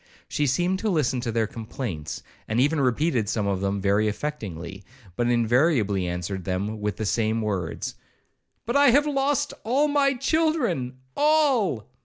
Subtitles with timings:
[0.27, 4.81] She seemed to listen to their complaints, and even repeated some of them very affectingly,
[5.15, 7.93] but invariably answered them with the same words,
[8.65, 11.85] 'But I have lost all my children—all!'